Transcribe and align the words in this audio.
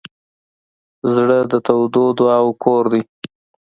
زړه 1.13 1.39
د 1.51 1.53
تودو 1.67 2.03
دعاوو 2.17 2.59
کور 2.63 2.83
دی. 2.93 3.01